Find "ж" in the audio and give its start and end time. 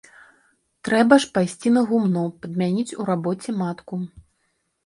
1.25-1.29